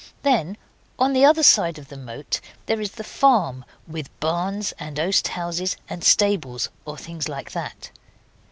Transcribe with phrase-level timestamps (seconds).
[0.23, 0.57] Then,
[0.97, 5.27] on the other side of the moat there is the farm, with barns and oast
[5.27, 7.91] houses and stables, or things like that.